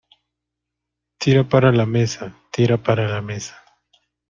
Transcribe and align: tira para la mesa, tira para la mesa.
tira 1.19 1.47
para 1.47 1.71
la 1.71 1.85
mesa, 1.85 2.35
tira 2.51 2.77
para 2.81 3.07
la 3.07 3.21
mesa. 3.21 3.63